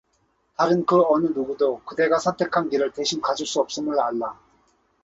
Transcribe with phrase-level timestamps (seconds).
[0.57, 4.35] 다른 그 어느 누구도 그대가 선택한 길을 대신 가줄 수 없음을 알라.